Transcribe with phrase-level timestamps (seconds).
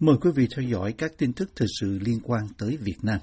[0.00, 3.18] Mời quý vị theo dõi các tin tức thời sự liên quan tới Việt Nam.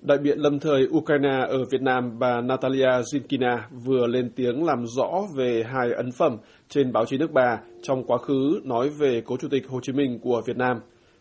[0.00, 4.84] Đại biện lâm thời Ukraine ở Việt Nam bà Natalia Zinkina vừa lên tiếng làm
[4.96, 6.36] rõ về hai ấn phẩm
[6.68, 9.92] trên báo chí nước bà trong quá khứ nói về cố chủ tịch Hồ Chí
[9.92, 10.76] Minh của Việt Nam.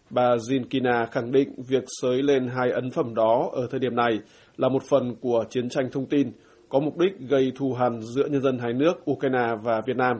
[0.09, 4.19] Bà Zinkina khẳng định việc sới lên hai ấn phẩm đó ở thời điểm này
[4.57, 6.31] là một phần của chiến tranh thông tin,
[6.69, 10.17] có mục đích gây thù hằn giữa nhân dân hai nước Ukraine và Việt Nam.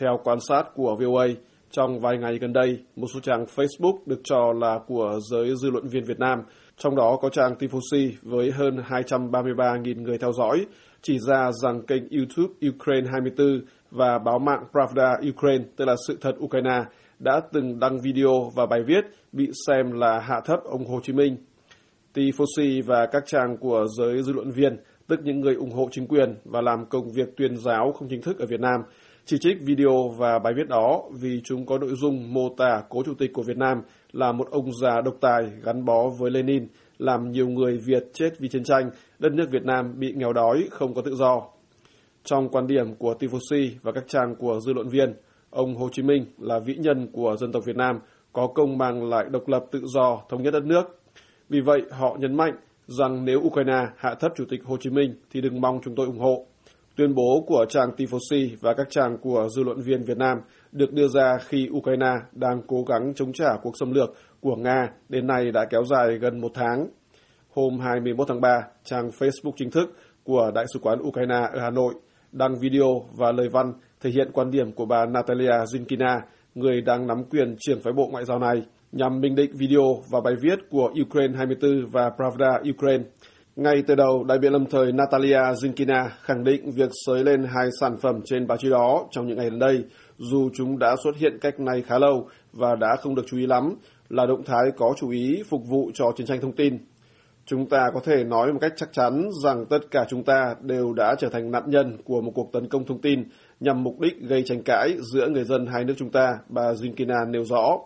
[0.00, 1.26] Theo quan sát của VOA,
[1.70, 5.70] trong vài ngày gần đây, một số trang Facebook được cho là của giới dư
[5.70, 6.38] luận viên Việt Nam,
[6.76, 10.66] trong đó có trang Tifosi với hơn 233.000 người theo dõi,
[11.02, 13.60] chỉ ra rằng kênh YouTube Ukraine 24
[13.90, 16.82] và báo mạng Pravda Ukraine, tức là sự thật Ukraine,
[17.18, 21.12] đã từng đăng video và bài viết bị xem là hạ thấp ông Hồ Chí
[21.12, 21.36] Minh.
[22.14, 24.76] Tifosi và các trang của giới dư luận viên,
[25.08, 28.22] tức những người ủng hộ chính quyền và làm công việc tuyên giáo không chính
[28.22, 28.80] thức ở Việt Nam,
[29.26, 33.02] chỉ trích video và bài viết đó vì chúng có nội dung mô tả cố
[33.02, 36.68] chủ tịch của Việt Nam là một ông già độc tài gắn bó với Lenin,
[36.98, 40.68] làm nhiều người Việt chết vì chiến tranh, đất nước Việt Nam bị nghèo đói,
[40.70, 41.42] không có tự do.
[42.24, 45.14] Trong quan điểm của Tifosi và các trang của dư luận viên,
[45.50, 47.98] ông Hồ Chí Minh là vĩ nhân của dân tộc Việt Nam,
[48.32, 51.00] có công mang lại độc lập tự do, thống nhất đất nước.
[51.48, 52.54] Vì vậy, họ nhấn mạnh
[52.86, 56.06] rằng nếu Ukraine hạ thấp Chủ tịch Hồ Chí Minh thì đừng mong chúng tôi
[56.06, 56.46] ủng hộ.
[56.96, 60.38] Tuyên bố của trang Tifosi và các trang của dư luận viên Việt Nam
[60.72, 64.88] được đưa ra khi Ukraine đang cố gắng chống trả cuộc xâm lược của Nga
[65.08, 66.88] đến nay đã kéo dài gần một tháng.
[67.54, 68.48] Hôm 21 tháng 3,
[68.84, 71.94] trang Facebook chính thức của Đại sứ quán Ukraine ở Hà Nội
[72.32, 76.20] đăng video và lời văn thể hiện quan điểm của bà Natalia Zinkina,
[76.54, 80.20] người đang nắm quyền trưởng phái bộ ngoại giao này, nhằm bình định video và
[80.20, 83.04] bài viết của Ukraine 24 và Pravda Ukraine
[83.56, 87.68] ngay từ đầu, đại biện lâm thời Natalia Zinkina khẳng định việc sới lên hai
[87.80, 89.84] sản phẩm trên báo chí đó trong những ngày gần đây,
[90.18, 93.46] dù chúng đã xuất hiện cách này khá lâu và đã không được chú ý
[93.46, 93.74] lắm,
[94.08, 96.78] là động thái có chú ý phục vụ cho chiến tranh thông tin.
[97.46, 100.92] Chúng ta có thể nói một cách chắc chắn rằng tất cả chúng ta đều
[100.92, 103.24] đã trở thành nạn nhân của một cuộc tấn công thông tin
[103.60, 107.30] nhằm mục đích gây tranh cãi giữa người dân hai nước chúng ta, bà Zinkina
[107.30, 107.78] nêu rõ.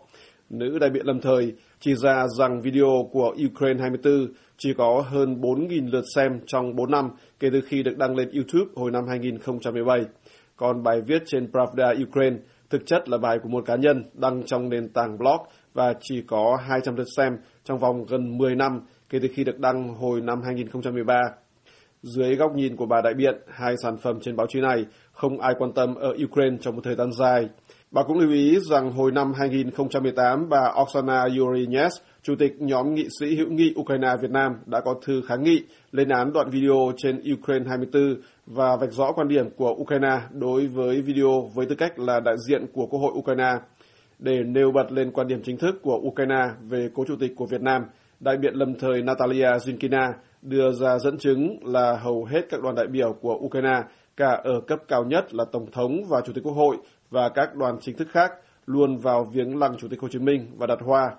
[0.50, 5.40] Nữ đại biện lâm thời chỉ ra rằng video của Ukraine 24 chỉ có hơn
[5.40, 9.04] 4.000 lượt xem trong 4 năm kể từ khi được đăng lên YouTube hồi năm
[9.08, 10.00] 2017.
[10.56, 12.36] Còn bài viết trên Pravda Ukraine
[12.70, 16.22] thực chất là bài của một cá nhân đăng trong nền tảng blog và chỉ
[16.26, 17.32] có 200 lượt xem
[17.64, 18.80] trong vòng gần 10 năm
[19.10, 21.20] kể từ khi được đăng hồi năm 2013.
[22.02, 25.40] Dưới góc nhìn của bà đại biện, hai sản phẩm trên báo chí này không
[25.40, 27.48] ai quan tâm ở Ukraine trong một thời gian dài.
[27.92, 33.08] Bà cũng lưu ý rằng hồi năm 2018, bà Oksana Yurinets, Chủ tịch nhóm nghị
[33.20, 35.62] sĩ hữu nghị Ukraine Việt Nam đã có thư kháng nghị
[35.92, 38.14] lên án đoạn video trên Ukraine 24
[38.46, 42.34] và vạch rõ quan điểm của Ukraine đối với video với tư cách là đại
[42.48, 43.52] diện của Quốc hội Ukraine.
[44.18, 47.46] Để nêu bật lên quan điểm chính thức của Ukraine về cố chủ tịch của
[47.46, 47.82] Việt Nam,
[48.20, 50.12] đại biện lâm thời Natalia Zinkina
[50.42, 53.82] đưa ra dẫn chứng là hầu hết các đoàn đại biểu của Ukraine,
[54.16, 56.76] cả ở cấp cao nhất là Tổng thống và Chủ tịch Quốc hội
[57.10, 58.32] và các đoàn chính thức khác,
[58.66, 61.10] luôn vào viếng lăng Chủ tịch Hồ Chí Minh và đặt hoa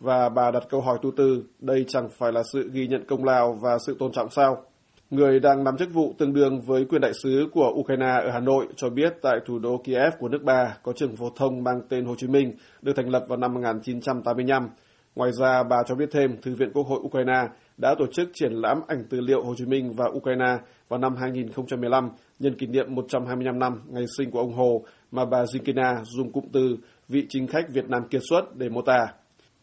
[0.00, 3.24] và bà đặt câu hỏi tu từ, đây chẳng phải là sự ghi nhận công
[3.24, 4.64] lao và sự tôn trọng sao?
[5.10, 8.40] Người đang nắm chức vụ tương đương với quyền đại sứ của Ukraine ở Hà
[8.40, 11.80] Nội cho biết tại thủ đô Kiev của nước bà có trường phổ thông mang
[11.88, 14.68] tên Hồ Chí Minh được thành lập vào năm 1985.
[15.14, 18.52] Ngoài ra, bà cho biết thêm Thư viện Quốc hội Ukraine đã tổ chức triển
[18.52, 20.56] lãm ảnh tư liệu Hồ Chí Minh và Ukraine
[20.88, 25.44] vào năm 2015 nhân kỷ niệm 125 năm ngày sinh của ông Hồ mà bà
[25.44, 26.76] Zinkina dùng cụm từ
[27.08, 29.06] vị chính khách Việt Nam kiệt xuất để mô tả.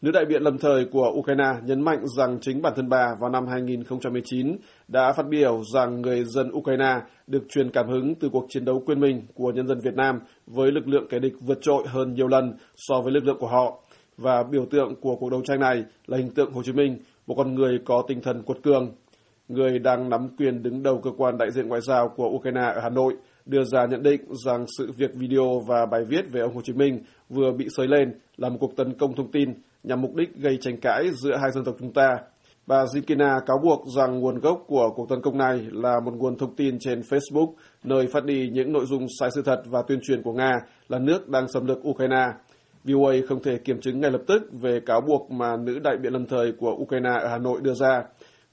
[0.02, 3.30] Nữ đại biện lâm thời của Ukraine nhấn mạnh rằng chính bản thân bà vào
[3.30, 4.56] năm 2019
[4.88, 8.82] đã phát biểu rằng người dân Ukraine được truyền cảm hứng từ cuộc chiến đấu
[8.86, 12.14] quên mình của nhân dân Việt Nam với lực lượng kẻ địch vượt trội hơn
[12.14, 13.82] nhiều lần so với lực lượng của họ.
[14.16, 17.34] Và biểu tượng của cuộc đấu tranh này là hình tượng Hồ Chí Minh, một
[17.34, 18.92] con người có tinh thần quật cường.
[19.48, 22.80] Người đang nắm quyền đứng đầu cơ quan đại diện ngoại giao của Ukraine ở
[22.82, 23.14] Hà Nội
[23.48, 26.72] đưa ra nhận định rằng sự việc video và bài viết về ông Hồ Chí
[26.72, 29.48] Minh vừa bị sới lên là một cuộc tấn công thông tin
[29.82, 32.08] nhằm mục đích gây tranh cãi giữa hai dân tộc chúng ta.
[32.66, 36.38] Bà Zikina cáo buộc rằng nguồn gốc của cuộc tấn công này là một nguồn
[36.38, 37.52] thông tin trên Facebook,
[37.84, 40.52] nơi phát đi những nội dung sai sự thật và tuyên truyền của Nga
[40.88, 42.26] là nước đang xâm lược Ukraine.
[42.84, 46.12] VOA không thể kiểm chứng ngay lập tức về cáo buộc mà nữ đại biện
[46.12, 48.02] lâm thời của Ukraine ở Hà Nội đưa ra.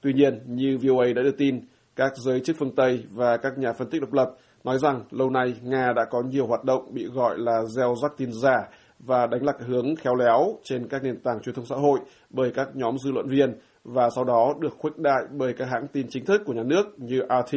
[0.00, 1.60] Tuy nhiên, như VOA đã đưa tin,
[1.96, 4.30] các giới chức phương Tây và các nhà phân tích độc lập
[4.66, 8.12] nói rằng lâu nay Nga đã có nhiều hoạt động bị gọi là gieo rắc
[8.16, 8.68] tin giả
[8.98, 12.50] và đánh lạc hướng khéo léo trên các nền tảng truyền thông xã hội bởi
[12.54, 13.54] các nhóm dư luận viên
[13.84, 16.98] và sau đó được khuếch đại bởi các hãng tin chính thức của nhà nước
[16.98, 17.56] như RT.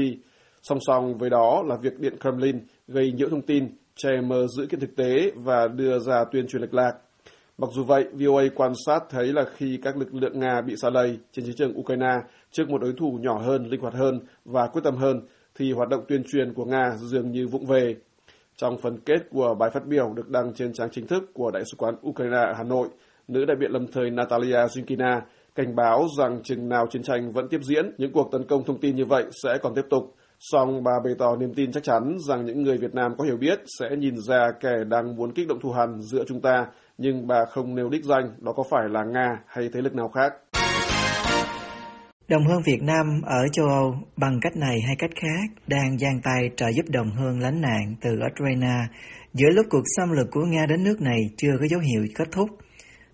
[0.61, 4.65] Song song với đó là việc Điện Kremlin gây nhiễu thông tin, che mờ dữ
[4.65, 6.91] kiện thực tế và đưa ra tuyên truyền lệch lạc.
[7.57, 10.89] Mặc dù vậy, VOA quan sát thấy là khi các lực lượng Nga bị xa
[10.89, 12.15] lầy trên chiến trường Ukraine
[12.51, 15.21] trước một đối thủ nhỏ hơn, linh hoạt hơn và quyết tâm hơn,
[15.59, 17.95] thì hoạt động tuyên truyền của Nga dường như vụng về.
[18.55, 21.63] Trong phần kết của bài phát biểu được đăng trên trang chính thức của Đại
[21.71, 22.87] sứ quán Ukraine ở Hà Nội,
[23.27, 25.21] nữ đại biện lâm thời Natalia Zinkina
[25.55, 28.79] cảnh báo rằng chừng nào chiến tranh vẫn tiếp diễn, những cuộc tấn công thông
[28.79, 30.15] tin như vậy sẽ còn tiếp tục.
[30.39, 33.37] Song bà bày tỏ niềm tin chắc chắn rằng những người Việt Nam có hiểu
[33.37, 36.67] biết sẽ nhìn ra kẻ đang muốn kích động thù hằn giữa chúng ta,
[36.97, 40.07] nhưng bà không nêu đích danh đó có phải là Nga hay thế lực nào
[40.09, 40.33] khác.
[42.29, 46.21] Đồng hương Việt Nam ở châu Âu bằng cách này hay cách khác đang giang
[46.23, 48.75] tay trợ giúp đồng hương lánh nạn từ Ukraine
[49.33, 52.27] giữa lúc cuộc xâm lược của Nga đến nước này chưa có dấu hiệu kết
[52.31, 52.49] thúc.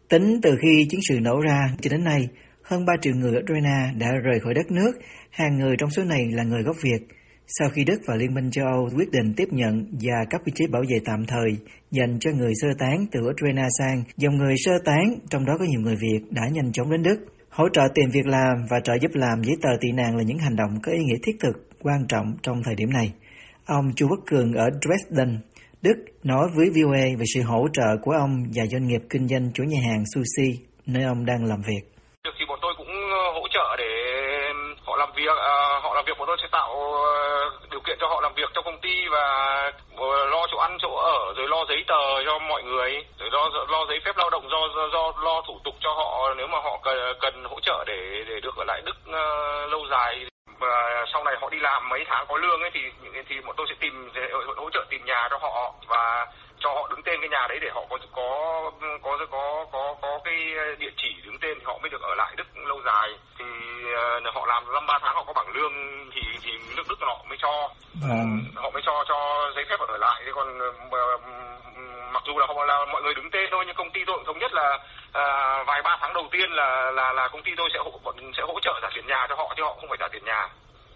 [0.10, 2.28] Tính từ khi chiến sự nổ ra cho đến nay,
[2.64, 4.92] hơn 3 triệu người Ukraine đã rời khỏi đất nước,
[5.30, 7.08] hàng người trong số này là người gốc Việt.
[7.48, 10.52] Sau khi Đức và Liên minh châu Âu quyết định tiếp nhận và cấp quy
[10.56, 11.58] chế bảo vệ tạm thời
[11.92, 15.66] dành cho người sơ tán từ Ukraine sang, dòng người sơ tán, trong đó có
[15.66, 17.35] nhiều người Việt, đã nhanh chóng đến Đức.
[17.60, 20.38] Hỗ trợ tìm việc làm và trợ giúp làm giấy tờ tị nạn là những
[20.46, 21.56] hành động có ý nghĩa thiết thực,
[21.86, 23.08] quan trọng trong thời điểm này.
[23.78, 25.32] Ông Chu Quốc Cường ở Dresden,
[25.82, 29.46] Đức nói với VOA về sự hỗ trợ của ông và doanh nghiệp kinh doanh
[29.56, 30.50] chủ nhà hàng sushi
[30.94, 31.84] nơi ông đang làm việc.
[32.24, 33.92] Được thì bọn tôi cũng ờ, hỗ trợ để
[34.48, 34.54] ờ,
[34.86, 36.70] họ làm việc, à, họ làm việc bọn tôi sẽ tạo
[37.72, 39.26] điều kiện cho họ làm việc trong công ty và
[40.34, 43.86] lo chỗ ăn chỗ ở rồi lo giấy tờ cho mọi người rồi lo lo
[43.90, 46.34] giấy phép lao động do do, do lo thủ tục cho họ.
[46.38, 49.86] Nếu mà họ cần, cần hỗ trợ để để được ở lại Đức uh, lâu
[49.92, 50.26] dài
[50.60, 52.82] và sau này họ đi làm mấy tháng có lương ấy thì
[53.30, 54.10] thì bọn tôi sẽ tìm
[54.58, 56.28] hỗ trợ tìm nhà cho họ và
[56.60, 58.72] cho họ đứng tên cái nhà đấy để họ có có
[59.04, 60.36] có có có có cái
[60.80, 63.10] địa chỉ đứng tên thì họ mới được ở lại Đức lâu dài.
[63.40, 63.46] Thì
[64.28, 65.74] uh, họ làm năm ba tháng họ có bảng lương
[66.14, 67.70] thì thì nước Đức họ mới cho.
[68.02, 68.40] Vâng.
[68.56, 71.22] họ mới cho cho giấy phép ở lại thế còn uh,
[72.14, 72.38] mặc dù
[72.68, 74.68] là mọi người đứng tên thôi nhưng công ty tôi cũng thống nhất là
[75.12, 75.24] à,
[75.68, 77.92] vài ba tháng đầu tiên là là là công ty tôi sẽ hỗ
[78.38, 80.42] sẽ hỗ trợ trả tiền nhà cho họ chứ họ không phải trả tiền nhà.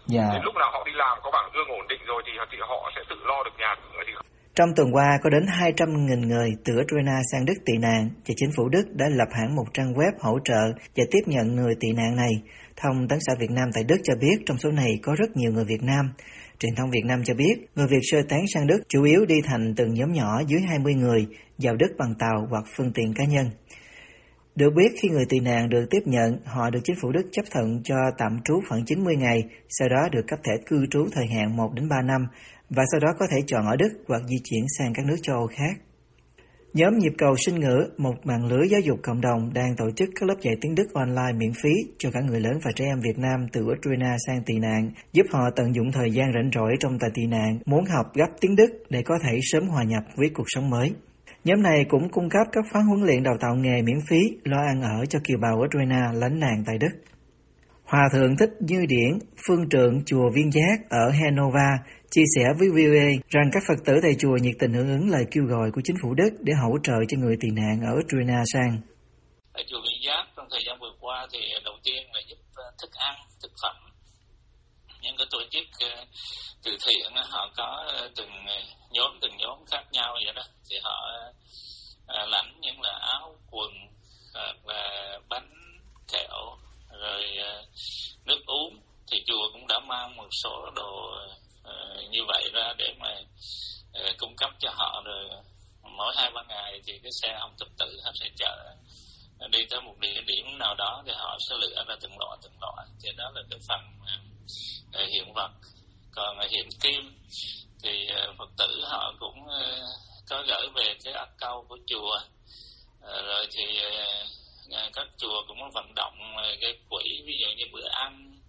[0.06, 0.26] Dạ.
[0.32, 2.90] Đến lúc nào họ đi làm có bảng lương ổn định rồi thì thì họ
[2.94, 4.12] sẽ tự lo được nhà của người thì
[4.60, 8.50] trong tuần qua, có đến 200.000 người từ Ukraine sang Đức tị nạn và chính
[8.56, 10.62] phủ Đức đã lập hẳn một trang web hỗ trợ
[10.96, 12.32] và tiếp nhận người tị nạn này.
[12.76, 15.52] Thông tấn xã Việt Nam tại Đức cho biết trong số này có rất nhiều
[15.52, 16.04] người Việt Nam.
[16.58, 19.34] Truyền thông Việt Nam cho biết người Việt sơ tán sang Đức chủ yếu đi
[19.44, 21.26] thành từng nhóm nhỏ dưới 20 người
[21.62, 23.50] vào Đức bằng tàu hoặc phương tiện cá nhân.
[24.54, 27.44] Được biết khi người tị nạn được tiếp nhận, họ được chính phủ Đức chấp
[27.50, 31.26] thuận cho tạm trú khoảng 90 ngày, sau đó được cấp thẻ cư trú thời
[31.26, 32.26] hạn 1 đến 3 năm
[32.70, 35.36] và sau đó có thể chọn ở Đức hoặc di chuyển sang các nước châu
[35.36, 35.80] Âu khác.
[36.74, 40.08] Nhóm Nhịp cầu sinh ngữ, một mạng lưới giáo dục cộng đồng đang tổ chức
[40.20, 43.00] các lớp dạy tiếng Đức online miễn phí cho cả người lớn và trẻ em
[43.00, 46.74] Việt Nam từ Ukraine sang tị nạn, giúp họ tận dụng thời gian rảnh rỗi
[46.80, 50.02] trong tại tị nạn, muốn học gấp tiếng Đức để có thể sớm hòa nhập
[50.16, 50.92] với cuộc sống mới.
[51.44, 54.58] Nhóm này cũng cung cấp các khóa huấn luyện đào tạo nghề miễn phí, lo
[54.72, 56.94] ăn ở cho kiều bào Ukraine lánh nạn tại Đức.
[57.84, 61.72] Hòa thượng Thích Như Điển, phương trượng chùa Viên Giác ở Hanover,
[62.10, 65.24] chia sẻ với VOA rằng các Phật tử tại chùa nhiệt tình hưởng ứng lời
[65.30, 68.42] kêu gọi của chính phủ Đức để hỗ trợ cho người tị nạn ở Ukraine
[68.52, 68.72] sang.
[69.52, 72.64] Ở chùa Viên Giác trong thời gian vừa qua thì đầu tiên là giúp ờ,
[72.82, 73.89] thức ăn, thực phẩm.
[75.10, 76.04] Những cái tổ chức ờ,
[76.62, 78.60] từ thiện họ có ờ, từng ờ,
[78.90, 80.42] nhóm từng nhóm khác nhau vậy đó.
[80.70, 81.10] Thì họ
[82.06, 83.70] lãnh những là áo, quần
[84.64, 85.50] và bánh
[86.12, 86.56] kẹo,
[87.00, 87.24] rồi
[88.24, 88.80] nước uống.
[89.10, 91.18] Thì chùa cũng đã mang một số đồ
[92.10, 93.14] như vậy ra để mà
[94.18, 95.02] cung cấp cho họ.
[95.04, 95.30] Rồi
[95.82, 98.74] mỗi hai, ba ngày thì cái xe ông tập tự họ sẽ chở
[99.50, 102.60] đi tới một địa điểm nào đó thì họ sẽ lựa ra từng loại từng
[102.60, 102.86] loại.
[103.02, 103.80] Thì đó là cái phần
[104.92, 105.50] hiện vật.
[106.12, 107.18] Còn hiện kim,
[107.82, 109.86] thì ờ, phật tử họ cũng ờ,
[110.28, 112.18] có gửi về cái ác câu của chùa.
[113.00, 113.80] Ờ, rồi thì
[114.92, 116.14] các chùa cũng vận động
[116.60, 118.40] cái quỹ, ví dụ như bữa ăn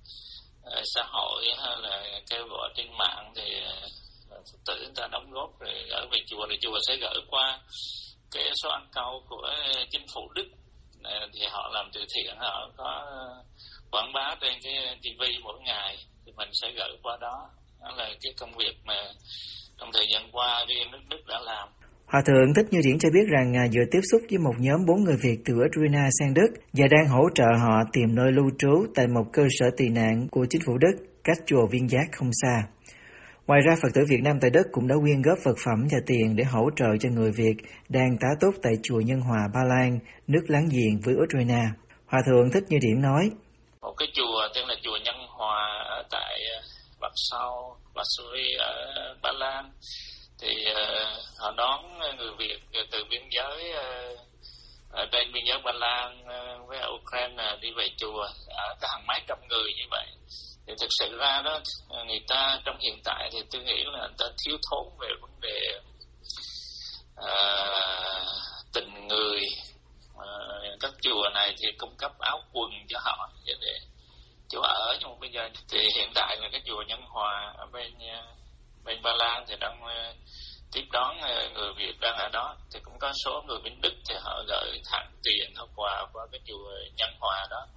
[0.96, 3.62] xã hội hay là kêu gọi trên mạng thì
[4.30, 7.60] phật tử người ta đóng góp rồi gửi về chùa thì chùa sẽ gửi qua
[8.32, 9.54] cái số ăn câu của
[9.92, 10.48] chính phủ đức.
[11.04, 13.06] Ờ, thì họ làm từ thiện, họ có
[13.92, 17.50] quảng bá trên cái TV mỗi ngày, thì mình sẽ gửi qua đó
[17.82, 18.94] đó là cái công việc mà
[19.80, 21.70] trong thời gian qua riêng nước Đức đã làm
[22.06, 24.86] Hòa thượng Thích Như Điển cho biết rằng ngài vừa tiếp xúc với một nhóm
[24.88, 28.50] bốn người Việt từ Ukraine sang Đức và đang hỗ trợ họ tìm nơi lưu
[28.60, 32.06] trú tại một cơ sở tị nạn của chính phủ Đức cách chùa Viên Giác
[32.12, 32.56] không xa.
[33.52, 36.00] Ngoài ra, Phật tử Việt Nam tại Đức cũng đã quyên góp vật phẩm và
[36.08, 37.56] tiền để hỗ trợ cho người Việt
[37.90, 41.64] đang tá túc tại chùa Nhân Hòa Ba Lan, nước láng giềng với Ukraine.
[42.06, 43.24] Hòa thượng Thích Như điểm nói,
[43.82, 45.64] Một cái chùa tên là chùa Nhân Hòa
[45.98, 46.62] ở tại ờ,
[47.02, 48.74] Bạc Sau, Varsovie ở
[49.24, 49.72] Ba Lan.
[50.42, 50.78] Thì uh,
[51.40, 52.60] họ đón người Việt
[52.92, 54.20] từ biên giới uh,
[54.92, 56.24] ở trên biên giới Ba Lan
[56.68, 58.24] với Ukraine đi về chùa.
[58.48, 60.08] Ở cái hàng mấy trăm người như vậy
[60.72, 61.60] thì thực sự ra đó
[62.08, 65.32] người ta trong hiện tại thì tôi nghĩ là người ta thiếu thốn về vấn
[65.42, 65.80] đề
[67.16, 67.36] à,
[68.74, 69.42] tình người.
[70.18, 70.28] À,
[70.80, 73.74] các chùa này thì cung cấp áo quần cho họ để
[74.50, 74.98] chỗ ở.
[75.00, 78.24] Nhưng mà bây giờ thì hiện tại là cái chùa Nhân Hòa ở bên à,
[78.84, 80.14] bên Ba Lan thì đang à,
[80.72, 82.56] tiếp đón à, người Việt đang ở đó.
[82.74, 86.28] Thì cũng có số người bên Đức thì họ gửi thẳng tiền hoặc quà qua
[86.32, 87.68] cái chùa Nhân Hòa đó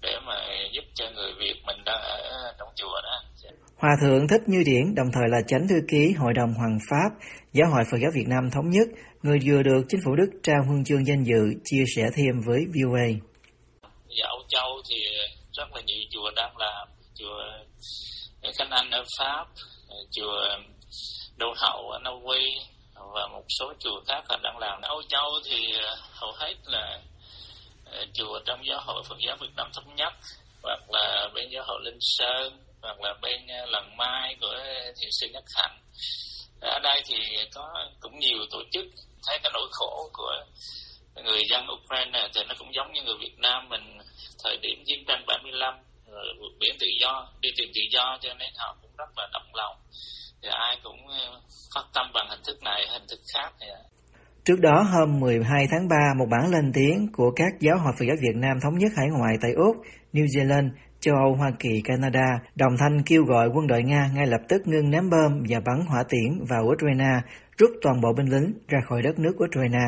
[0.00, 0.36] để mà
[0.72, 3.22] giúp cho người Việt mình đang ở trong chùa đó.
[3.76, 7.10] Hòa thượng Thích Như Điển đồng thời là chánh thư ký Hội đồng Hoàng Pháp
[7.52, 8.88] Giáo hội Phật giáo Việt Nam thống nhất,
[9.22, 12.60] người vừa được chính phủ Đức trao huân chương danh dự chia sẻ thêm với
[12.74, 13.08] VOA.
[14.18, 14.96] Dạ Âu Châu thì
[15.52, 17.38] rất là nhiều chùa đang làm, chùa
[18.58, 19.46] Khánh Anh ở Pháp,
[20.10, 20.40] chùa
[21.36, 22.44] Đô Hậu ở Na Uy
[23.14, 24.80] và một số chùa khác là đang làm.
[24.82, 25.56] Âu Châu thì
[26.10, 27.00] hầu hết là
[27.92, 30.12] Ờ, chùa trong giáo hội Phật giáo Việt Nam thống nhất,
[30.62, 34.54] hoặc là bên giáo hội Linh Sơn, hoặc là bên ờ, lần mai của
[35.00, 35.78] thiền sư Nhất Hạnh.
[36.60, 37.16] Ở đây thì
[37.54, 37.68] có
[38.00, 38.84] cũng nhiều tổ chức.
[39.26, 40.44] Thấy cái nỗi khổ của
[41.24, 43.98] người dân Ukraine thì nó cũng giống như người Việt Nam mình.
[44.44, 45.74] Thời điểm chiến tranh 75
[46.06, 49.28] rồi vượt biển tự do, đi tìm tự do cho nên họ cũng rất là
[49.32, 49.76] động lòng.
[50.42, 51.40] Thì ai cũng ờ,
[51.74, 53.66] phát tâm bằng hình thức này, hình thức khác thì
[54.46, 58.04] Trước đó hôm 12 tháng 3, một bản lên tiếng của các giáo hội Phật
[58.04, 59.76] giáo Việt Nam thống nhất hải ngoại tại Úc,
[60.12, 60.68] New Zealand,
[61.00, 64.62] châu Âu, Hoa Kỳ, Canada, đồng thanh kêu gọi quân đội Nga ngay lập tức
[64.66, 67.20] ngưng ném bom và bắn hỏa tiễn vào Ukraine,
[67.58, 69.84] rút toàn bộ binh lính ra khỏi đất nước Ukraine.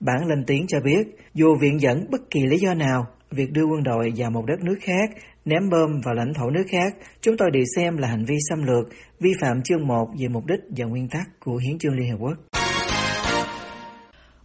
[0.00, 3.64] Bản lên tiếng cho biết, dù viện dẫn bất kỳ lý do nào, việc đưa
[3.64, 5.10] quân đội vào một đất nước khác,
[5.44, 8.62] ném bom vào lãnh thổ nước khác, chúng tôi đều xem là hành vi xâm
[8.62, 8.88] lược,
[9.20, 12.18] vi phạm chương 1 về mục đích và nguyên tắc của Hiến trương Liên Hợp
[12.20, 12.63] Quốc.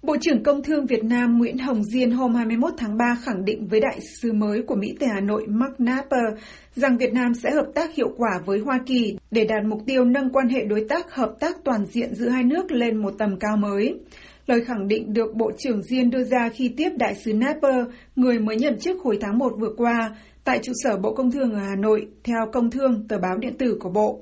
[0.02, 3.68] Bộ trưởng Công Thương Việt Nam Nguyễn Hồng Diên hôm 21 tháng 3 khẳng định
[3.68, 6.34] với đại sứ mới của Mỹ tại Hà Nội Mark Napper
[6.76, 10.06] rằng Việt Nam sẽ hợp tác hiệu quả với Hoa Kỳ để đạt mục tiêu
[10.06, 13.40] nâng quan hệ đối tác hợp tác toàn diện giữa hai nước lên một tầm
[13.40, 14.00] cao mới.
[14.48, 18.40] Lời khẳng định được Bộ trưởng Diên đưa ra khi tiếp đại sứ Napper, người
[18.40, 21.60] mới nhậm chức hồi tháng 1 vừa qua, tại trụ sở Bộ Công Thương ở
[21.60, 24.20] Hà Nội, theo Công Thương, tờ báo điện tử của Bộ.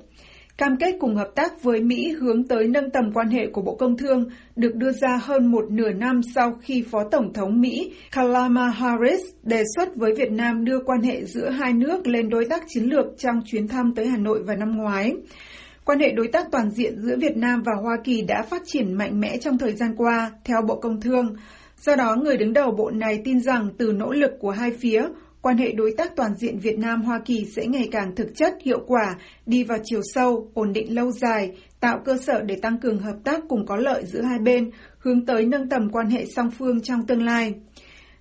[0.58, 3.74] Cam kết cùng hợp tác với Mỹ hướng tới nâng tầm quan hệ của Bộ
[3.74, 4.24] Công Thương
[4.56, 9.20] được đưa ra hơn một nửa năm sau khi Phó Tổng thống Mỹ Kamala Harris
[9.42, 12.84] đề xuất với Việt Nam đưa quan hệ giữa hai nước lên đối tác chiến
[12.84, 15.12] lược trong chuyến thăm tới Hà Nội vào năm ngoái.
[15.84, 18.92] Quan hệ đối tác toàn diện giữa Việt Nam và Hoa Kỳ đã phát triển
[18.92, 21.36] mạnh mẽ trong thời gian qua, theo Bộ Công Thương.
[21.80, 25.02] Do đó, người đứng đầu bộ này tin rằng từ nỗ lực của hai phía,
[25.42, 28.54] quan hệ đối tác toàn diện Việt Nam Hoa Kỳ sẽ ngày càng thực chất,
[28.64, 29.16] hiệu quả,
[29.46, 33.16] đi vào chiều sâu, ổn định lâu dài, tạo cơ sở để tăng cường hợp
[33.24, 36.80] tác cùng có lợi giữa hai bên, hướng tới nâng tầm quan hệ song phương
[36.80, 37.54] trong tương lai.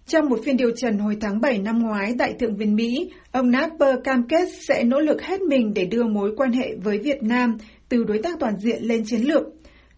[0.08, 3.52] Trong một phiên điều trần hồi tháng 7 năm ngoái tại Thượng viện Mỹ, ông
[3.52, 7.24] Napper cam kết sẽ nỗ lực hết mình để đưa mối quan hệ với Việt
[7.24, 7.58] Nam
[7.90, 9.44] từ đối tác toàn diện lên chiến lược.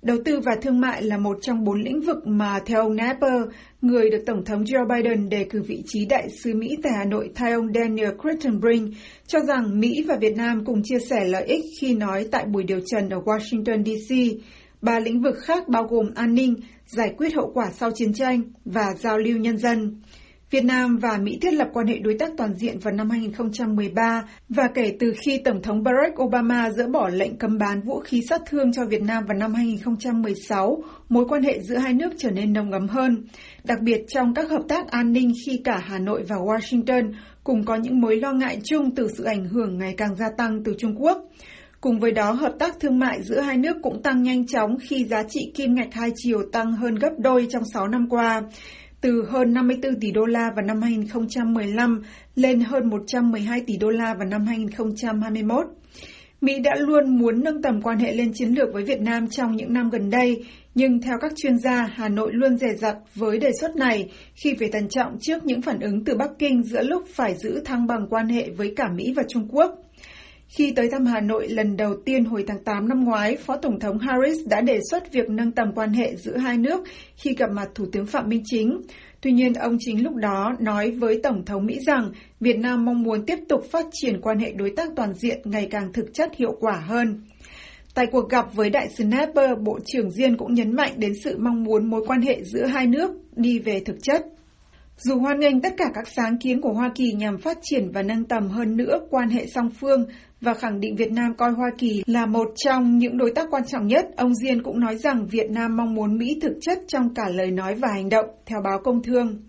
[0.02, 3.42] Đầu tư và thương mại là một trong bốn lĩnh vực mà theo ông Napper,
[3.82, 7.06] người được Tổng thống Joe Biden đề cử vị trí đại sứ Mỹ tại Hà
[7.06, 8.90] Nội thay ông Daniel Crittenbrink,
[9.28, 12.64] cho rằng Mỹ và Việt Nam cùng chia sẻ lợi ích khi nói tại buổi
[12.64, 14.42] điều trần ở Washington, D.C.
[14.82, 18.42] Ba lĩnh vực khác bao gồm an ninh, giải quyết hậu quả sau chiến tranh
[18.66, 20.02] và giao lưu nhân dân.
[20.52, 24.24] Việt Nam và Mỹ thiết lập quan hệ đối tác toàn diện vào năm 2013
[24.50, 28.22] và kể từ khi Tổng thống Barack Obama dỡ bỏ lệnh cấm bán vũ khí
[28.30, 32.32] sát thương cho Việt Nam vào năm 2016, mối quan hệ giữa hai nước trở
[32.32, 33.24] nên nồng ấm hơn,
[33.64, 37.14] đặc biệt trong các hợp tác an ninh khi cả Hà Nội và Washington
[37.44, 40.64] cùng có những mối lo ngại chung từ sự ảnh hưởng ngày càng gia tăng
[40.64, 41.18] từ Trung Quốc.
[41.82, 45.06] Cùng với đó, hợp tác thương mại giữa hai nước cũng tăng nhanh chóng khi
[45.06, 48.42] giá trị kim ngạch hai chiều tăng hơn gấp đôi trong 6 năm qua
[49.02, 52.02] từ hơn 54 tỷ đô la vào năm 2015
[52.36, 55.66] lên hơn 112 tỷ đô la vào năm 2021.
[56.42, 59.56] Mỹ đã luôn muốn nâng tầm quan hệ lên chiến lược với Việt Nam trong
[59.56, 63.38] những năm gần đây, nhưng theo các chuyên gia, Hà Nội luôn dè dặt với
[63.38, 66.84] đề xuất này khi phải thận trọng trước những phản ứng từ Bắc Kinh giữa
[66.84, 69.89] lúc phải giữ thăng bằng quan hệ với cả Mỹ và Trung Quốc.
[70.50, 73.80] Khi tới thăm Hà Nội lần đầu tiên hồi tháng 8 năm ngoái, Phó Tổng
[73.80, 76.84] thống Harris đã đề xuất việc nâng tầm quan hệ giữa hai nước
[77.16, 78.82] khi gặp mặt Thủ tướng Phạm Minh Chính.
[79.22, 83.04] Tuy nhiên, ông chính lúc đó nói với Tổng thống Mỹ rằng Việt Nam mong
[83.04, 86.36] muốn tiếp tục phát triển quan hệ đối tác toàn diện ngày càng thực chất
[86.36, 87.22] hiệu quả hơn.
[87.94, 91.38] Tại cuộc gặp với đại sứ Napper, Bộ trưởng Diên cũng nhấn mạnh đến sự
[91.40, 94.26] mong muốn mối quan hệ giữa hai nước đi về thực chất.
[95.02, 98.02] Dù hoan nghênh tất cả các sáng kiến của Hoa Kỳ nhằm phát triển và
[98.02, 100.06] nâng tầm hơn nữa quan hệ song phương
[100.42, 103.64] và khẳng định Việt Nam coi Hoa Kỳ là một trong những đối tác quan
[103.68, 107.14] trọng nhất, ông Diên cũng nói rằng Việt Nam mong muốn Mỹ thực chất trong
[107.14, 109.42] cả lời nói và hành động, theo báo Công Thương.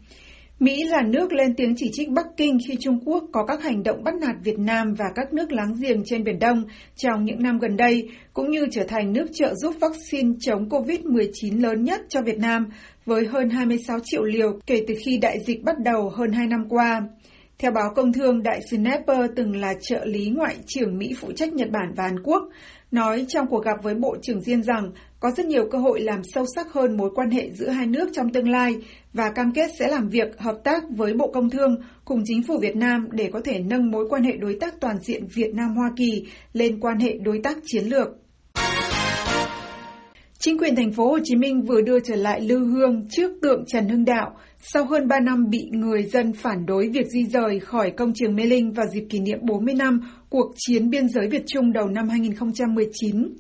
[0.61, 3.83] Mỹ là nước lên tiếng chỉ trích Bắc Kinh khi Trung Quốc có các hành
[3.83, 6.65] động bắt nạt Việt Nam và các nước láng giềng trên Biển Đông
[6.97, 11.63] trong những năm gần đây, cũng như trở thành nước trợ giúp vaccine chống COVID-19
[11.63, 12.67] lớn nhất cho Việt Nam,
[13.07, 16.65] với hơn 26 triệu liều kể từ khi đại dịch bắt đầu hơn 2 năm
[16.69, 17.03] qua.
[17.59, 21.33] Theo báo Công Thương, đại sứ Nepper từng là trợ lý ngoại trưởng Mỹ phụ
[21.33, 22.43] trách Nhật Bản và Hàn Quốc,
[22.91, 24.91] nói trong cuộc gặp với Bộ trưởng Diên rằng
[25.21, 28.09] có rất nhiều cơ hội làm sâu sắc hơn mối quan hệ giữa hai nước
[28.13, 28.75] trong tương lai
[29.13, 32.59] và cam kết sẽ làm việc, hợp tác với Bộ Công Thương cùng chính phủ
[32.59, 35.91] Việt Nam để có thể nâng mối quan hệ đối tác toàn diện Việt Nam-Hoa
[35.97, 38.09] Kỳ lên quan hệ đối tác chiến lược.
[40.39, 43.65] Chính quyền thành phố Hồ Chí Minh vừa đưa trở lại Lư Hương trước tượng
[43.67, 47.61] Trần Hưng Đạo sau hơn 3 năm bị người dân phản đối việc di rời
[47.61, 51.29] khỏi công trường Mê Linh vào dịp kỷ niệm 40 năm cuộc chiến biên giới
[51.29, 53.35] Việt Trung đầu năm 2019.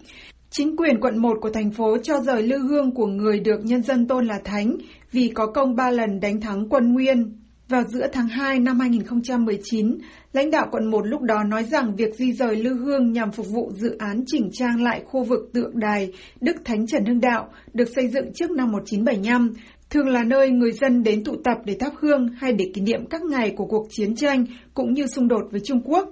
[0.51, 3.83] Chính quyền quận 1 của thành phố cho rời lư hương của người được nhân
[3.83, 4.77] dân tôn là Thánh
[5.13, 7.37] vì có công ba lần đánh thắng quân Nguyên.
[7.69, 9.99] Vào giữa tháng 2 năm 2019,
[10.33, 13.47] lãnh đạo quận 1 lúc đó nói rằng việc di rời lư hương nhằm phục
[13.51, 17.49] vụ dự án chỉnh trang lại khu vực tượng đài Đức Thánh Trần Hưng Đạo
[17.73, 19.53] được xây dựng trước năm 1975,
[19.91, 23.07] thường là nơi người dân đến tụ tập để thắp hương hay để kỷ niệm
[23.07, 26.09] các ngày của cuộc chiến tranh cũng như xung đột với Trung Quốc.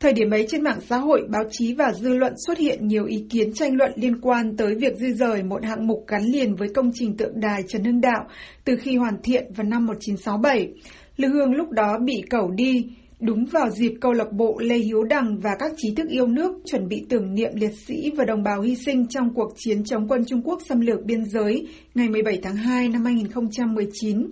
[0.00, 3.04] Thời điểm ấy trên mạng xã hội, báo chí và dư luận xuất hiện nhiều
[3.04, 6.54] ý kiến tranh luận liên quan tới việc di rời một hạng mục gắn liền
[6.54, 8.26] với công trình tượng đài Trần Hưng Đạo
[8.64, 10.68] từ khi hoàn thiện vào năm 1967.
[11.16, 12.86] Lư hương lúc đó bị cẩu đi,
[13.20, 16.52] đúng vào dịp câu lạc bộ Lê Hiếu Đằng và các trí thức yêu nước
[16.64, 20.08] chuẩn bị tưởng niệm liệt sĩ và đồng bào hy sinh trong cuộc chiến chống
[20.08, 24.26] quân Trung Quốc xâm lược biên giới ngày 17 tháng 2 năm 2019.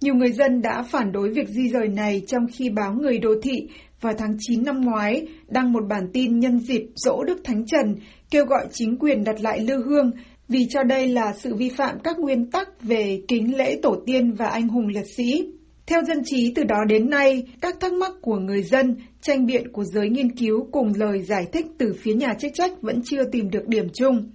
[0.00, 3.30] Nhiều người dân đã phản đối việc di rời này trong khi báo Người Đô
[3.42, 3.66] Thị
[4.00, 7.94] vào tháng 9 năm ngoái đăng một bản tin nhân dịp dỗ Đức Thánh Trần
[8.30, 10.10] kêu gọi chính quyền đặt lại lư hương
[10.48, 14.32] vì cho đây là sự vi phạm các nguyên tắc về kính lễ tổ tiên
[14.32, 15.46] và anh hùng liệt sĩ.
[15.86, 19.72] Theo dân trí từ đó đến nay, các thắc mắc của người dân, tranh biện
[19.72, 23.24] của giới nghiên cứu cùng lời giải thích từ phía nhà chức trách vẫn chưa
[23.32, 24.30] tìm được điểm chung.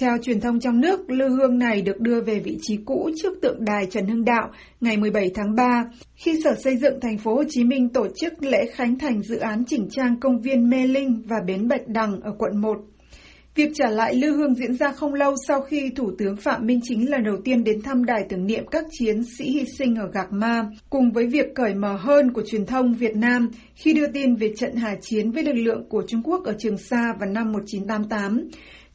[0.00, 3.32] Theo truyền thông trong nước, lư hương này được đưa về vị trí cũ trước
[3.42, 5.84] tượng đài Trần Hưng Đạo ngày 17 tháng 3,
[6.16, 9.38] khi Sở Xây dựng thành phố Hồ Chí Minh tổ chức lễ khánh thành dự
[9.38, 12.78] án chỉnh trang công viên Mê Linh và bến Bạch Đằng ở quận 1.
[13.54, 16.80] Việc trả lại lư hương diễn ra không lâu sau khi Thủ tướng Phạm Minh
[16.82, 20.10] Chính lần đầu tiên đến thăm đài tưởng niệm các chiến sĩ hy sinh ở
[20.12, 24.06] Gạc Ma, cùng với việc cởi mở hơn của truyền thông Việt Nam khi đưa
[24.06, 27.30] tin về trận hà chiến với lực lượng của Trung Quốc ở Trường Sa vào
[27.30, 28.48] năm 1988.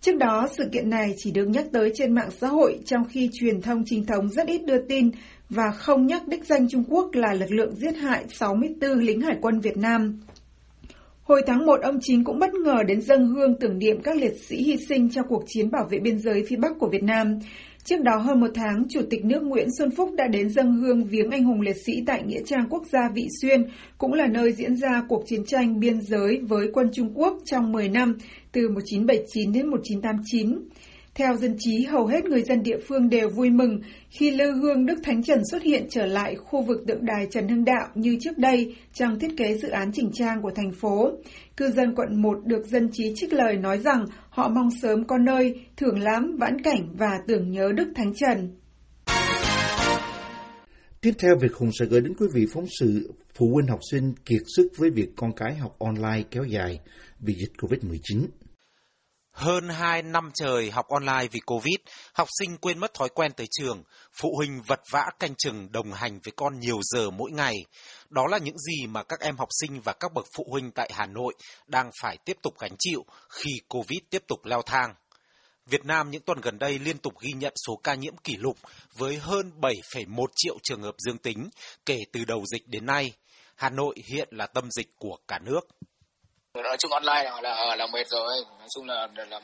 [0.06, 3.30] Trước đó, sự kiện này chỉ được nhắc tới trên mạng xã hội trong khi
[3.34, 5.12] truyền thông chính thống rất ít đưa tin
[5.50, 9.38] và không nhắc đích danh Trung Quốc là lực lượng giết hại 64 lính hải
[9.42, 10.20] quân Việt Nam.
[11.24, 14.34] Hồi tháng 1, ông Chính cũng bất ngờ đến dân hương tưởng niệm các liệt
[14.48, 17.40] sĩ hy sinh trong cuộc chiến bảo vệ biên giới phía Bắc của Việt Nam.
[17.86, 21.04] Trước đó hơn một tháng, Chủ tịch nước Nguyễn Xuân Phúc đã đến dân hương
[21.04, 23.66] viếng anh hùng liệt sĩ tại Nghĩa trang quốc gia Vị Xuyên,
[23.98, 27.72] cũng là nơi diễn ra cuộc chiến tranh biên giới với quân Trung Quốc trong
[27.72, 28.18] 10 năm,
[28.52, 30.60] từ 1979 đến 1989.
[31.16, 34.86] Theo dân trí, hầu hết người dân địa phương đều vui mừng khi lư hương
[34.86, 38.18] Đức Thánh Trần xuất hiện trở lại khu vực tượng đài Trần Hưng Đạo như
[38.22, 41.12] trước đây trong thiết kế dự án chỉnh trang của thành phố.
[41.58, 45.18] Cư dân quận 1 được dân trí trích lời nói rằng họ mong sớm có
[45.18, 48.50] nơi thưởng lãm, vãn cảnh và tưởng nhớ Đức Thánh Trần.
[51.02, 54.14] Tiếp theo, Việt Hùng sẽ gửi đến quý vị phóng sự phụ huynh học sinh
[54.26, 56.80] kiệt sức với việc con cái học online kéo dài
[57.20, 58.26] vì dịch COVID-19.
[59.36, 61.76] Hơn 2 năm trời học online vì Covid,
[62.14, 63.84] học sinh quên mất thói quen tới trường,
[64.22, 67.66] phụ huynh vật vã canh chừng đồng hành với con nhiều giờ mỗi ngày.
[68.10, 70.90] Đó là những gì mà các em học sinh và các bậc phụ huynh tại
[70.94, 71.34] Hà Nội
[71.68, 74.94] đang phải tiếp tục gánh chịu khi Covid tiếp tục leo thang.
[75.66, 78.58] Việt Nam những tuần gần đây liên tục ghi nhận số ca nhiễm kỷ lục
[78.98, 81.50] với hơn 7,1 triệu trường hợp dương tính
[81.86, 83.14] kể từ đầu dịch đến nay.
[83.56, 85.68] Hà Nội hiện là tâm dịch của cả nước
[86.64, 88.46] nói chung online là là, là mệt rồi.
[88.60, 89.40] Nói chung là là, là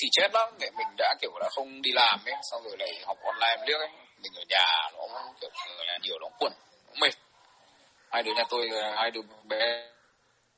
[0.00, 0.48] xì chết lắm.
[0.60, 3.80] Để mình đã kiểu là không đi làm ấy xong rồi lại học online liếc
[3.80, 3.88] ấy.
[4.22, 5.50] Mình ở nhà nó kiểu
[5.86, 6.52] là nhiều nó quẩn
[6.86, 7.12] nó mệt.
[8.10, 9.90] Hai đứa nhà tôi hai đứa bé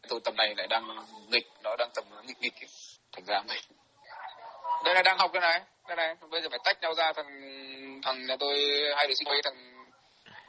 [0.08, 0.96] tôi tầm này lại đang
[1.28, 2.68] nghịch nó đang tầm nghịch nghịch ấy.
[3.12, 3.60] thành ra mệt.
[4.84, 6.14] Đây là đang học cái này cái này.
[6.30, 7.26] Bây giờ phải tách nhau ra thằng
[8.02, 8.54] thằng nhà tôi
[8.96, 9.78] hai đứa sinh với thằng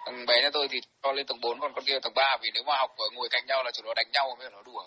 [0.05, 2.49] thằng bé nhà tôi thì cho lên tầng 4 còn con kia tầng 3 vì
[2.53, 4.83] nếu mà học ở ngồi cạnh nhau là chúng nó đánh nhau mới nó đùa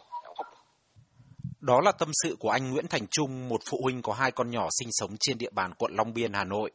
[1.63, 4.51] đó là tâm sự của anh Nguyễn Thành Trung, một phụ huynh có hai con
[4.51, 6.71] nhỏ sinh sống trên địa bàn quận Long Biên, Hà Nội.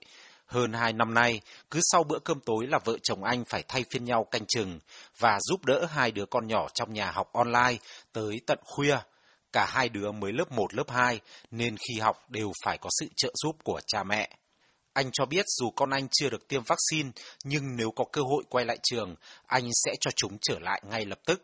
[0.45, 3.85] Hơn hai năm nay, cứ sau bữa cơm tối là vợ chồng anh phải thay
[3.91, 4.79] phiên nhau canh chừng
[5.19, 7.77] và giúp đỡ hai đứa con nhỏ trong nhà học online
[8.13, 8.97] tới tận khuya.
[9.53, 11.19] Cả hai đứa mới lớp 1, lớp 2
[11.51, 14.29] nên khi học đều phải có sự trợ giúp của cha mẹ.
[14.93, 17.11] Anh cho biết dù con anh chưa được tiêm vaccine,
[17.43, 21.05] nhưng nếu có cơ hội quay lại trường, anh sẽ cho chúng trở lại ngay
[21.05, 21.41] lập tức.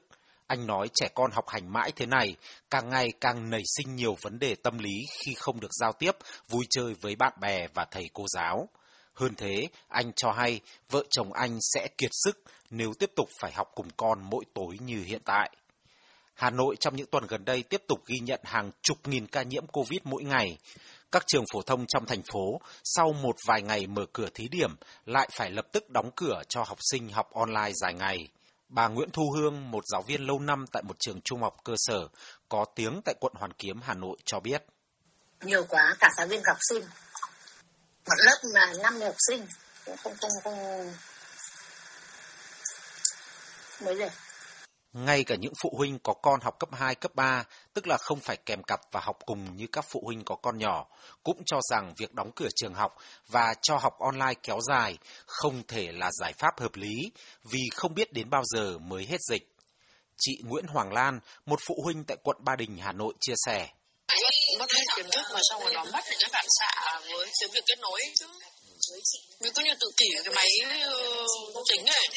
[0.48, 2.36] Anh nói trẻ con học hành mãi thế này,
[2.70, 6.12] càng ngày càng nảy sinh nhiều vấn đề tâm lý khi không được giao tiếp,
[6.50, 8.70] vui chơi với bạn bè và thầy cô giáo.
[9.14, 13.52] Hơn thế, anh cho hay vợ chồng anh sẽ kiệt sức nếu tiếp tục phải
[13.52, 15.52] học cùng con mỗi tối như hiện tại.
[16.34, 19.44] Hà Nội trong những tuần gần đây tiếp tục ghi nhận hàng chục nghìn ca
[19.44, 20.58] nhiễm COVID mỗi ngày.
[21.12, 24.76] Các trường phổ thông trong thành phố sau một vài ngày mở cửa thí điểm
[25.06, 28.18] lại phải lập tức đóng cửa cho học sinh học online dài ngày.
[28.74, 31.74] Bà Nguyễn Thu Hương, một giáo viên lâu năm tại một trường trung học cơ
[31.78, 32.08] sở,
[32.50, 34.64] có tiếng tại quận Hoàn Kiếm, Hà Nội cho biết.
[35.42, 36.84] Nhiều quá, cả giáo viên học sinh.
[38.08, 39.48] Một lớp mà năm học sinh,
[39.86, 40.94] cũng không, không, không...
[43.86, 44.10] Mới rồi.
[44.94, 48.20] Ngay cả những phụ huynh có con học cấp 2, cấp 3, tức là không
[48.20, 50.86] phải kèm cặp và học cùng như các phụ huynh có con nhỏ,
[51.24, 52.96] cũng cho rằng việc đóng cửa trường học
[53.28, 57.12] và cho học online kéo dài không thể là giải pháp hợp lý
[57.44, 59.50] vì không biết đến bao giờ mới hết dịch.
[60.18, 63.68] Chị Nguyễn Hoàng Lan, một phụ huynh tại quận Ba Đình, Hà Nội chia sẻ.
[64.60, 67.50] Mất hết kiến thức mà xong rồi nó mất những cái phản xạ với cái
[67.54, 68.28] việc kết nối chứ.
[69.42, 70.50] Vì cứ như tự kỷ cái máy
[71.56, 72.08] uh, tính này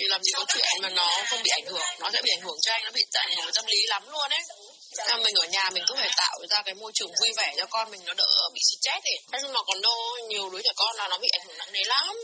[0.00, 2.42] thì làm gì có chuyện mà nó không bị ảnh hưởng nó sẽ bị ảnh
[2.46, 4.44] hưởng cho anh nó bị ảnh hưởng tâm lý lắm luôn ấy.
[5.12, 7.66] À, mình ở nhà mình cứ phải tạo ra cái môi trường vui vẻ cho
[7.66, 9.18] con mình nó đỡ bị stress ấy.
[9.42, 9.96] Nhưng mà còn đâu
[10.28, 12.16] nhiều đứa trẻ con là nó bị ảnh hưởng nặng nề lắm.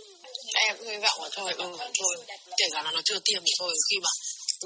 [0.54, 1.68] Em hy vọng là thôi ừ
[2.00, 2.14] thôi
[2.56, 4.10] kể cả là nó chưa tiêm thì thôi khi mà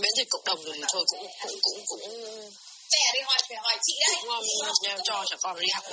[0.01, 2.05] miễn dịch cộng đồng rồi thì thôi cũng cũng cũng cũng
[2.93, 4.17] mẹ đi hỏi phải hỏi chị đấy.
[4.21, 5.85] cũng cho trẻ con đi học.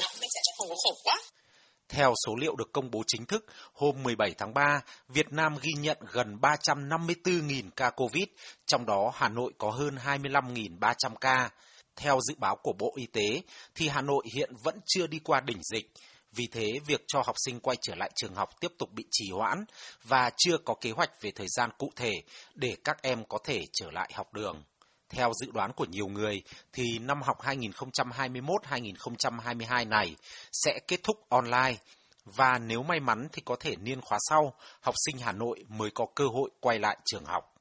[0.57, 1.17] Không có khổ quá
[1.89, 5.71] theo số liệu được công bố chính thức, hôm 17 tháng 3, Việt Nam ghi
[5.79, 8.27] nhận gần 354.000 ca COVID,
[8.65, 11.49] trong đó Hà Nội có hơn 25.300 ca.
[11.95, 13.41] Theo dự báo của Bộ Y tế,
[13.75, 15.91] thì Hà Nội hiện vẫn chưa đi qua đỉnh dịch.
[16.31, 19.31] Vì thế, việc cho học sinh quay trở lại trường học tiếp tục bị trì
[19.31, 19.65] hoãn
[20.03, 22.11] và chưa có kế hoạch về thời gian cụ thể
[22.55, 24.63] để các em có thể trở lại học đường.
[25.09, 26.43] Theo dự đoán của nhiều người,
[26.73, 30.15] thì năm học 2021-2022 này
[30.51, 31.75] sẽ kết thúc online
[32.25, 35.91] và nếu may mắn thì có thể niên khóa sau, học sinh Hà Nội mới
[35.91, 37.53] có cơ hội quay lại trường học.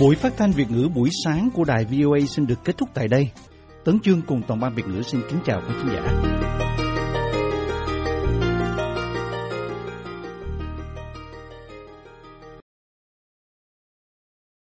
[0.00, 3.08] Buổi phát thanh Việt ngữ buổi sáng của đài VOA xin được kết thúc tại
[3.08, 3.30] đây.
[3.84, 6.00] Tấn Chương cùng toàn ban Việt ngữ xin kính chào quý khán giả.